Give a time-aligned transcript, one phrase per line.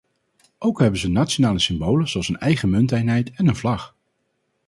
[0.59, 3.95] Ook hebben ze nationale symbolen zoals een eigen munteenheid en een vlag.